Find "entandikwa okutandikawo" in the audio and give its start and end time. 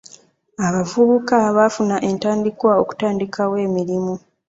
2.09-3.55